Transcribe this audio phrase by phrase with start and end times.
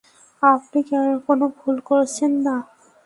[0.43, 0.79] আপনি
[1.27, 2.55] কোনো ভুল করছেন না।